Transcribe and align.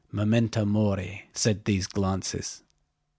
"Memento 0.11 0.65
mori," 0.65 1.29
said 1.31 1.65
these 1.65 1.85
glances. 1.85 2.63